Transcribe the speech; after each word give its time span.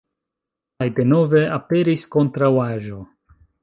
Kaj 0.77 0.87
denove 1.01 1.43
aperis 1.59 2.09
kontraŭaĵo. 2.19 3.09